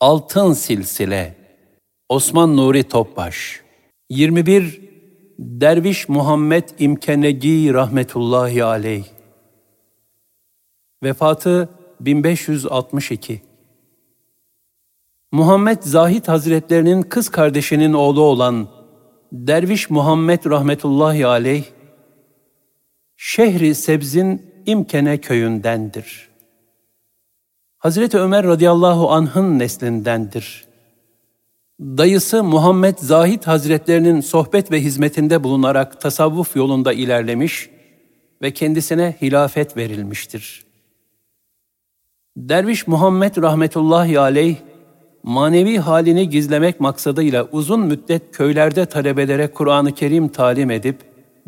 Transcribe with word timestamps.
Altın 0.00 0.52
Silsile 0.52 1.34
Osman 2.08 2.56
Nuri 2.56 2.84
Topbaş. 2.84 3.60
21 4.10 4.80
Derviş 5.38 6.08
Muhammed 6.08 6.68
İmkenegi 6.78 7.74
rahmetullahi 7.74 8.64
aleyh. 8.64 9.04
Vefatı 11.02 11.68
1562 12.00 13.42
Muhammed 15.32 15.82
Zahid 15.82 16.28
Hazretlerinin 16.28 17.02
kız 17.02 17.28
kardeşinin 17.28 17.92
oğlu 17.92 18.20
olan 18.20 18.68
Derviş 19.32 19.90
Muhammed 19.90 20.44
rahmetullahi 20.44 21.26
aleyh 21.26 21.64
Şehri 23.16 23.74
Sebz'in 23.74 24.52
İmkene 24.66 25.20
köyündendir. 25.20 26.28
Hazreti 27.78 28.18
Ömer 28.18 28.44
radıyallahu 28.44 29.10
anh'ın 29.10 29.58
neslindendir. 29.58 30.64
Dayısı 31.80 32.44
Muhammed 32.44 32.98
Zahid 32.98 33.44
Hazretlerinin 33.44 34.20
sohbet 34.20 34.70
ve 34.72 34.80
hizmetinde 34.80 35.44
bulunarak 35.44 36.00
tasavvuf 36.00 36.56
yolunda 36.56 36.92
ilerlemiş 36.92 37.70
ve 38.42 38.50
kendisine 38.50 39.16
hilafet 39.22 39.76
verilmiştir. 39.76 40.64
Derviş 42.36 42.86
Muhammed 42.86 43.36
rahmetullahi 43.36 44.20
aleyh, 44.20 44.56
manevi 45.22 45.78
halini 45.78 46.28
gizlemek 46.28 46.80
maksadıyla 46.80 47.48
uzun 47.52 47.80
müddet 47.80 48.32
köylerde 48.32 48.86
talebelere 48.86 49.52
Kur'an-ı 49.52 49.94
Kerim 49.94 50.28
talim 50.28 50.70
edip, 50.70 51.00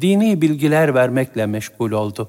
dini 0.00 0.42
bilgiler 0.42 0.94
vermekle 0.94 1.46
meşgul 1.46 1.92
oldu. 1.92 2.28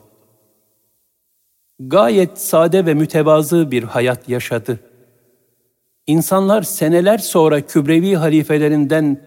Gayet 1.79 2.37
sade 2.37 2.85
ve 2.85 2.93
mütevazı 2.93 3.71
bir 3.71 3.83
hayat 3.83 4.29
yaşadı. 4.29 4.79
İnsanlar 6.07 6.61
seneler 6.61 7.17
sonra 7.17 7.61
Kübrevi 7.61 8.15
halifelerinden 8.15 9.21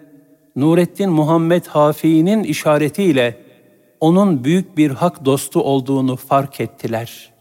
Nurettin 0.56 1.10
Muhammed 1.10 1.66
Hafi'nin 1.66 2.44
işaretiyle 2.44 3.38
onun 4.00 4.44
büyük 4.44 4.76
bir 4.76 4.90
hak 4.90 5.24
dostu 5.24 5.62
olduğunu 5.62 6.16
fark 6.16 6.60
ettiler. 6.60 7.32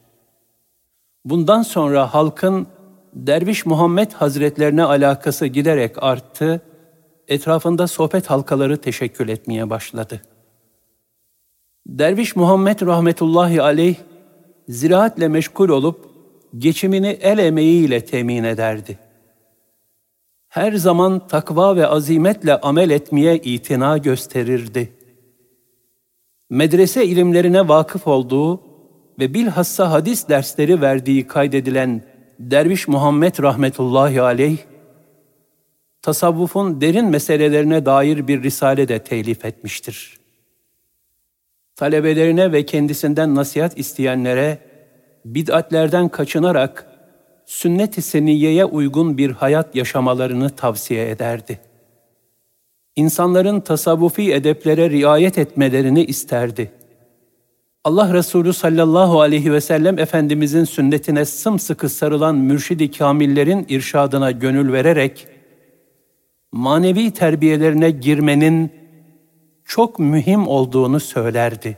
Bundan 1.25 1.61
sonra 1.61 2.13
halkın 2.13 2.67
Derviş 3.13 3.65
Muhammed 3.65 4.11
Hazretlerine 4.11 4.83
alakası 4.83 5.47
giderek 5.47 6.03
arttı, 6.03 6.61
etrafında 7.27 7.87
sohbet 7.87 8.29
halkaları 8.29 8.77
teşekkül 8.77 9.29
etmeye 9.29 9.69
başladı. 9.69 10.21
Derviş 11.87 12.35
Muhammed 12.35 12.81
rahmetullahi 12.81 13.61
aleyh 13.61 13.95
ziraatle 14.69 15.27
meşgul 15.27 15.69
olup 15.69 16.09
geçimini 16.57 17.07
el 17.07 17.37
emeğiyle 17.37 18.05
temin 18.05 18.43
ederdi. 18.43 18.99
Her 20.47 20.73
zaman 20.73 21.27
takva 21.27 21.75
ve 21.75 21.87
azimetle 21.87 22.61
amel 22.61 22.89
etmeye 22.89 23.37
itina 23.37 23.97
gösterirdi. 23.97 24.93
Medrese 26.49 27.05
ilimlerine 27.05 27.67
vakıf 27.67 28.07
olduğu 28.07 28.61
ve 29.19 29.33
bilhassa 29.33 29.91
hadis 29.91 30.29
dersleri 30.29 30.81
verdiği 30.81 31.27
kaydedilen 31.27 32.03
Derviş 32.39 32.87
Muhammed 32.87 33.43
rahmetullahi 33.43 34.21
aleyh, 34.21 34.57
tasavvufun 36.01 36.81
derin 36.81 37.05
meselelerine 37.05 37.85
dair 37.85 38.27
bir 38.27 38.43
risale 38.43 38.87
de 38.87 38.99
telif 38.99 39.45
etmiştir 39.45 40.16
talebelerine 41.77 42.51
ve 42.51 42.65
kendisinden 42.65 43.35
nasihat 43.35 43.79
isteyenlere 43.79 44.57
bid'atlerden 45.25 46.09
kaçınarak 46.09 46.87
sünnet-i 47.45 48.01
seniyeye 48.01 48.65
uygun 48.65 49.17
bir 49.17 49.31
hayat 49.31 49.75
yaşamalarını 49.75 50.49
tavsiye 50.49 51.09
ederdi. 51.09 51.59
İnsanların 52.95 53.59
tasavvufi 53.59 54.33
edeplere 54.33 54.89
riayet 54.89 55.37
etmelerini 55.37 56.05
isterdi. 56.05 56.71
Allah 57.83 58.13
Resulü 58.13 58.53
sallallahu 58.53 59.21
aleyhi 59.21 59.53
ve 59.53 59.61
sellem 59.61 59.99
Efendimizin 59.99 60.63
sünnetine 60.63 61.25
sımsıkı 61.25 61.89
sarılan 61.89 62.35
mürşidi 62.35 62.91
kamillerin 62.91 63.65
irşadına 63.69 64.31
gönül 64.31 64.73
vererek, 64.73 65.27
manevi 66.51 67.11
terbiyelerine 67.11 67.91
girmenin 67.91 68.71
çok 69.67 69.99
mühim 69.99 70.47
olduğunu 70.47 70.99
söylerdi. 70.99 71.77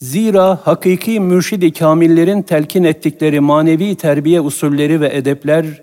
Zira 0.00 0.56
hakiki 0.66 1.20
mürşidi 1.20 1.72
kamillerin 1.72 2.42
telkin 2.42 2.84
ettikleri 2.84 3.40
manevi 3.40 3.94
terbiye 3.94 4.40
usulleri 4.40 5.00
ve 5.00 5.16
edepler, 5.16 5.82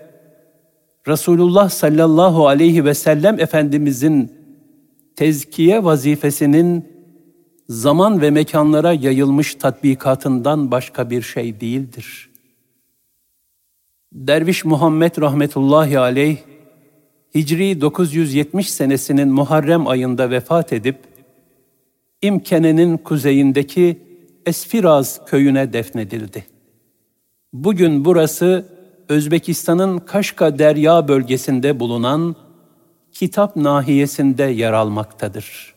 Resulullah 1.08 1.70
sallallahu 1.70 2.48
aleyhi 2.48 2.84
ve 2.84 2.94
sellem 2.94 3.40
Efendimizin 3.40 4.32
tezkiye 5.16 5.84
vazifesinin 5.84 6.88
zaman 7.68 8.20
ve 8.20 8.30
mekanlara 8.30 8.92
yayılmış 8.92 9.54
tatbikatından 9.54 10.70
başka 10.70 11.10
bir 11.10 11.22
şey 11.22 11.60
değildir. 11.60 12.30
Derviş 14.12 14.64
Muhammed 14.64 15.20
rahmetullahi 15.20 15.98
aleyh, 15.98 16.36
Hicri 17.36 17.80
970 17.80 18.70
senesinin 18.70 19.28
Muharrem 19.28 19.86
ayında 19.86 20.30
vefat 20.30 20.72
edip, 20.72 20.96
İmkene'nin 22.22 22.96
kuzeyindeki 22.96 24.00
Esfiraz 24.46 25.24
köyüne 25.26 25.72
defnedildi. 25.72 26.46
Bugün 27.52 28.04
burası 28.04 28.66
Özbekistan'ın 29.08 29.98
Kaşka 29.98 30.58
Derya 30.58 31.08
bölgesinde 31.08 31.80
bulunan 31.80 32.36
Kitap 33.12 33.56
nahiyesinde 33.56 34.42
yer 34.42 34.72
almaktadır. 34.72 35.75